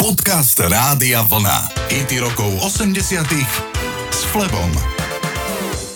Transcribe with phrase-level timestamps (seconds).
[0.00, 1.92] Podcast Rádia Vlna.
[1.92, 3.20] IT rokov 80
[4.08, 4.72] s Flebom.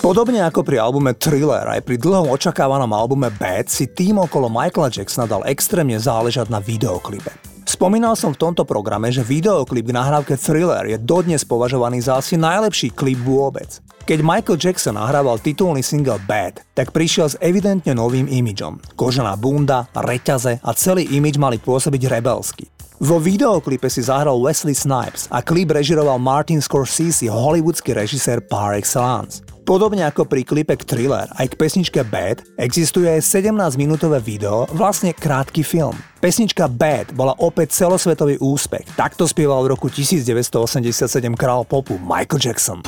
[0.05, 4.93] Podobne ako pri albume Thriller, aj pri dlhom očakávanom albume Bad si tým okolo Michaela
[4.93, 7.33] Jacksona dal extrémne záležať na videoklipe.
[7.65, 12.37] Spomínal som v tomto programe, že videoklip k nahrávke Thriller je dodnes považovaný za asi
[12.37, 13.81] najlepší klip vôbec.
[14.05, 18.85] Keď Michael Jackson nahrával titulný single Bad, tak prišiel s evidentne novým imidžom.
[19.01, 22.74] Kožená bunda, reťaze a celý imidž mali pôsobiť rebelsky.
[23.05, 29.45] Vo videoklipe si zahral Wesley Snipes a klip režiroval Martin Scorsese, hollywoodský režisér par excellence.
[29.69, 35.13] Podobne ako pri klipe k Thriller aj k pesničke Bad existuje aj 17-minútové video, vlastne
[35.13, 35.93] krátky film.
[36.25, 38.89] Pesnička Bad bola opäť celosvetový úspech.
[38.97, 41.05] Takto spieval v roku 1987
[41.37, 42.81] král popu Michael Jackson.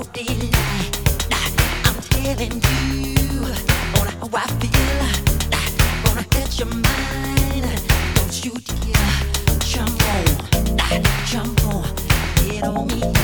[0.00, 0.04] I'm
[2.02, 3.42] telling you
[3.98, 5.02] on how I feel.
[6.04, 6.22] Gonna
[6.56, 7.64] your mind.
[8.14, 8.44] Don't
[9.64, 11.84] jump on, jump on,
[12.46, 13.17] get on me.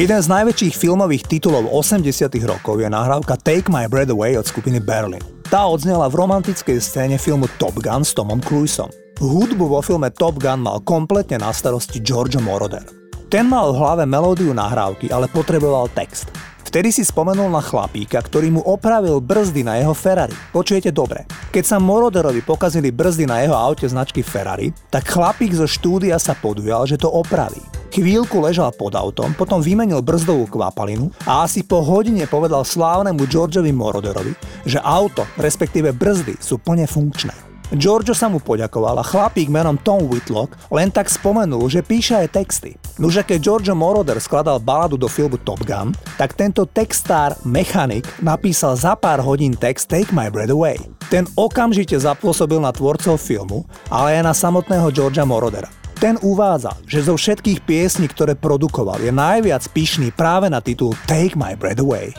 [0.00, 4.80] Jeden z najväčších filmových titulov 80 rokov je nahrávka Take My Breath Away od skupiny
[4.80, 5.20] Berlin.
[5.52, 8.88] Tá odznela v romantickej scéne filmu Top Gun s Tomom Cruiseom.
[9.20, 12.80] Hudbu vo filme Top Gun mal kompletne na starosti George Moroder.
[13.28, 16.32] Ten mal v hlave melódiu nahrávky, ale potreboval text.
[16.64, 20.32] Vtedy si spomenul na chlapíka, ktorý mu opravil brzdy na jeho Ferrari.
[20.48, 21.28] Počujete dobre.
[21.52, 26.32] Keď sa Moroderovi pokazili brzdy na jeho aute značky Ferrari, tak chlapík zo štúdia sa
[26.32, 27.60] podujal, že to opraví.
[27.90, 33.74] Chvíľku ležal pod autom, potom vymenil brzdovú kvapalinu a asi po hodine povedal slávnemu Georgeovi
[33.74, 34.30] Moroderovi,
[34.62, 37.34] že auto, respektíve brzdy, sú plne funkčné.
[37.70, 42.34] Giorgio sa mu poďakoval a chlapík menom Tom Whitlock len tak spomenul, že píše aj
[42.34, 42.74] texty.
[42.98, 48.74] Nože keď Giorgio Moroder skladal baladu do filmu Top Gun, tak tento textár Mechanik napísal
[48.74, 50.82] za pár hodín text Take My Breath Away.
[51.10, 55.79] Ten okamžite zapôsobil na tvorcov filmu, ale aj na samotného Georgia Morodera.
[56.00, 61.36] Ten uvádza, že zo všetkých piesní, ktoré produkoval, je najviac pyšný práve na titul Take
[61.36, 62.16] My Breath Away.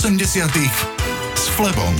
[0.00, 0.48] 80
[1.36, 1.92] s Flebom.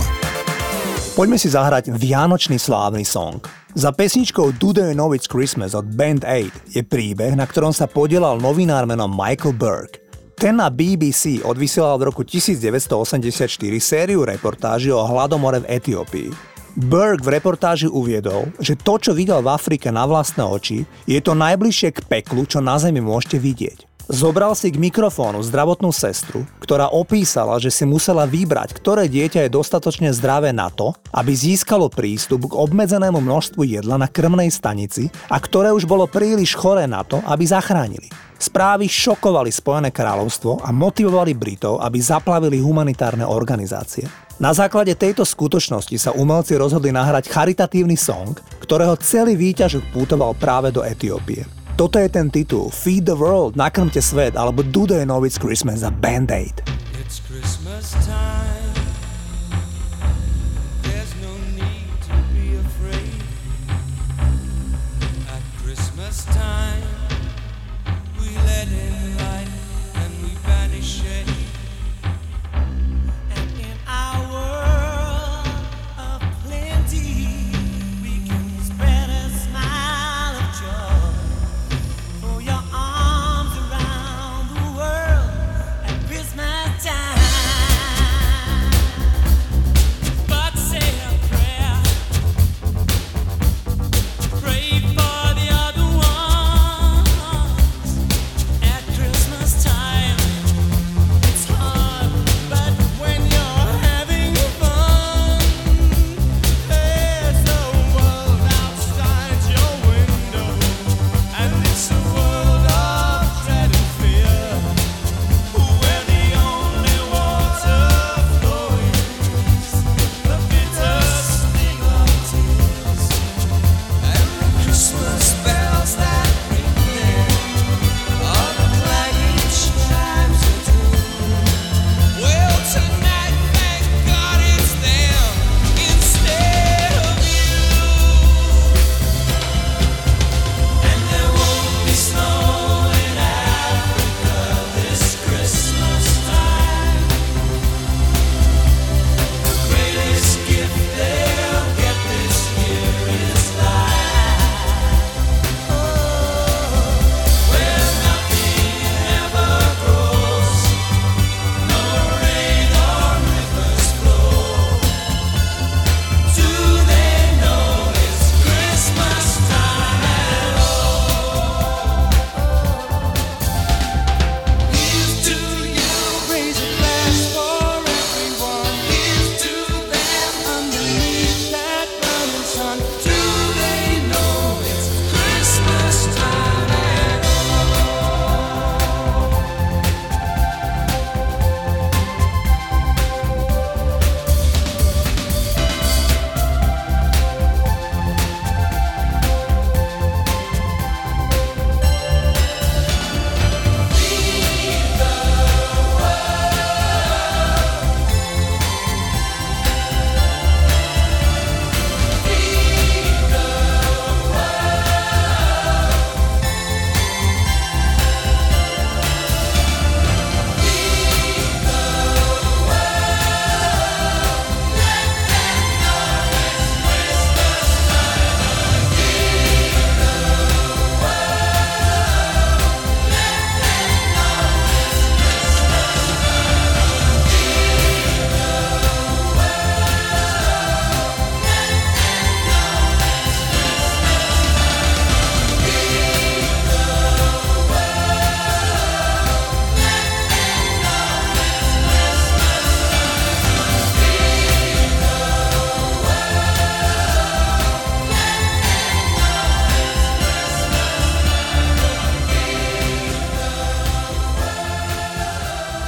[1.12, 3.44] Poďme si zahrať Vianočný slávny song.
[3.76, 7.84] Za pesničkou Do They Know It's Christmas od Band Aid je príbeh, na ktorom sa
[7.84, 10.00] podielal novinár menom Michael Burke.
[10.32, 13.36] Ten na BBC odvysielal v roku 1984
[13.84, 16.32] sériu reportáží o hladomore v Etiópii.
[16.80, 21.36] Burke v reportáži uviedol, že to, čo videl v Afrike na vlastné oči, je to
[21.36, 23.89] najbližšie k peklu, čo na Zemi môžete vidieť.
[24.10, 29.54] Zobral si k mikrofónu zdravotnú sestru, ktorá opísala, že si musela vybrať, ktoré dieťa je
[29.54, 35.38] dostatočne zdravé na to, aby získalo prístup k obmedzenému množstvu jedla na krmnej stanici a
[35.38, 38.10] ktoré už bolo príliš choré na to, aby zachránili.
[38.34, 44.10] Správy šokovali Spojené kráľovstvo a motivovali Britov, aby zaplavili humanitárne organizácie.
[44.42, 50.74] Na základe tejto skutočnosti sa umelci rozhodli nahrať charitatívny song, ktorého celý výťažok pútoval práve
[50.74, 51.59] do Etiópie.
[51.80, 55.88] Toto je ten titul Feed the World, nakrmte svet, alebo Do They Know Christmas za
[55.88, 56.60] Band-Aid.
[57.00, 58.39] It's Christmas time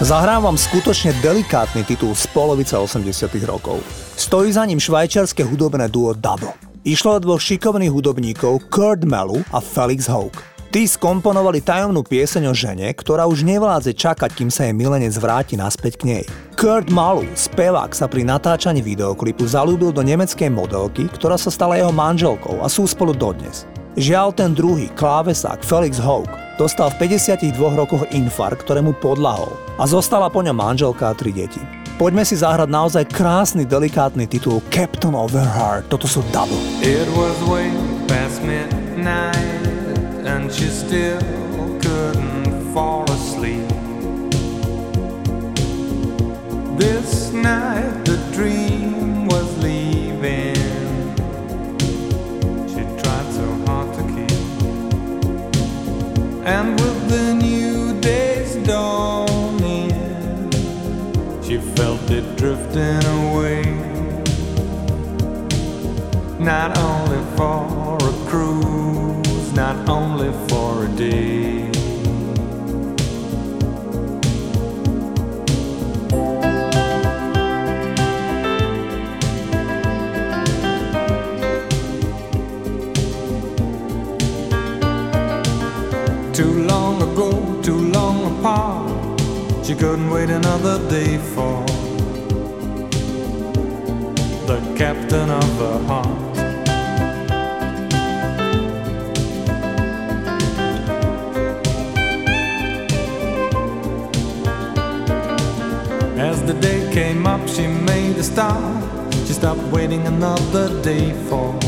[0.03, 3.07] Zahrám vám skutočne delikátny titul z polovice 80
[3.47, 3.79] rokov.
[4.19, 6.59] Stojí za ním švajčiarske hudobné duo Double.
[6.83, 10.43] Išlo o dvoch šikovných hudobníkov Kurt Melu a Felix Hoke.
[10.75, 15.55] Tí skomponovali tajomnú pieseň o žene, ktorá už nevládze čakať, kým sa jej milenec vráti
[15.55, 16.25] naspäť k nej.
[16.59, 21.95] Kurt Malu, spevák, sa pri natáčaní videoklipu zalúbil do nemeckej modelky, ktorá sa stala jeho
[21.95, 23.71] manželkou a sú spolu dodnes.
[23.95, 30.29] Žiaľ ten druhý, klávesák Felix Hoke, Dostal v 52 rokoch infarkt, ktorému podlahol a zostala
[30.29, 31.61] po ňom manželka a tri deti.
[31.97, 35.89] Poďme si zahrať naozaj krásny, delikátny titul Captain of her Heart.
[35.89, 36.61] Toto sú double.
[36.85, 37.73] It was way
[38.05, 39.33] past midnight
[40.29, 41.21] and she still
[41.81, 43.65] couldn't fall asleep.
[46.77, 48.72] This night the dream
[56.45, 59.91] And with the new day's dawning,
[61.41, 63.63] she felt it drifting away.
[66.41, 71.42] Not only for a cruise, not only for a day.
[89.83, 91.67] Couldn't wait another day for
[94.47, 96.37] the captain of the heart.
[106.17, 108.85] As the day came up, she made a start.
[109.27, 111.59] She stopped waiting another day for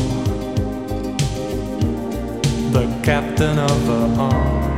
[2.71, 4.74] the captain of the heart.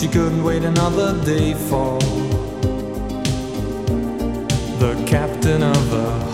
[0.00, 1.98] She couldn't wait another day for
[4.78, 6.29] the captain of her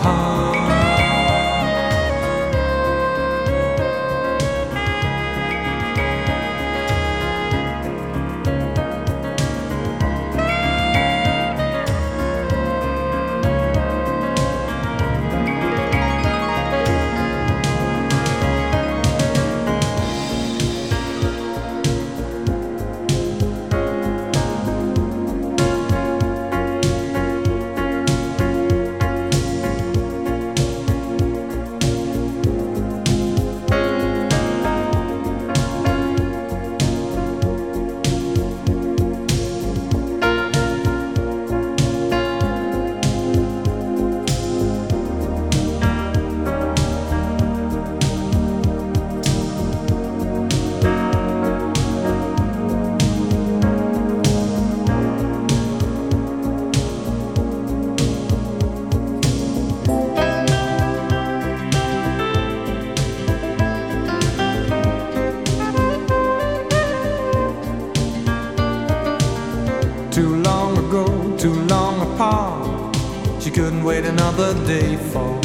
[70.17, 71.05] Too long ago,
[71.37, 72.95] too long apart.
[73.39, 75.39] She couldn't wait another day for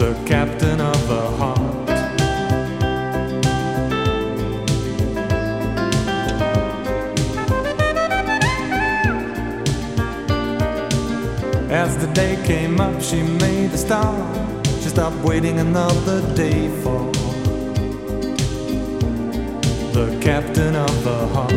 [0.00, 1.88] the captain of her heart.
[11.70, 14.66] As the day came up, she made a start.
[14.82, 17.23] She stopped waiting another day for
[20.24, 21.50] captain of the heart.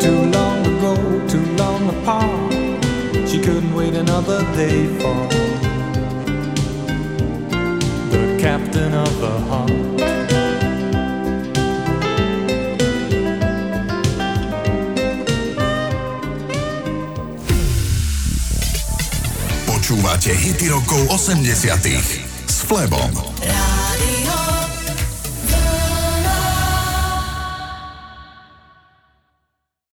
[0.00, 0.94] Too long ago,
[1.28, 2.52] too long apart.
[3.28, 5.47] She couldn't wait another day for
[20.66, 21.46] rokov 80
[22.50, 23.27] s Flebom.